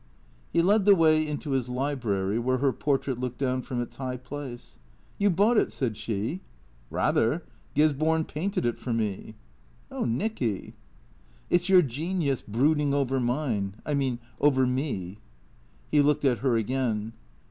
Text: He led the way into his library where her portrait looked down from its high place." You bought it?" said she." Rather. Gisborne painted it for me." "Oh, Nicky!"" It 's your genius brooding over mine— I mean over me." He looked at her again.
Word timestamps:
He 0.51 0.63
led 0.63 0.85
the 0.85 0.95
way 0.95 1.23
into 1.27 1.51
his 1.51 1.69
library 1.69 2.39
where 2.39 2.57
her 2.57 2.73
portrait 2.73 3.19
looked 3.19 3.37
down 3.37 3.61
from 3.61 3.79
its 3.79 3.97
high 3.97 4.17
place." 4.17 4.79
You 5.19 5.29
bought 5.29 5.59
it?" 5.59 5.71
said 5.71 5.95
she." 5.95 6.41
Rather. 6.89 7.43
Gisborne 7.75 8.25
painted 8.25 8.65
it 8.65 8.79
for 8.79 8.93
me." 8.93 9.35
"Oh, 9.91 10.03
Nicky!"" 10.05 10.73
It 11.51 11.61
's 11.61 11.69
your 11.69 11.83
genius 11.83 12.41
brooding 12.41 12.95
over 12.95 13.19
mine— 13.19 13.75
I 13.85 13.93
mean 13.93 14.17
over 14.39 14.65
me." 14.65 15.19
He 15.91 16.01
looked 16.01 16.25
at 16.25 16.39
her 16.39 16.57
again. 16.57 17.13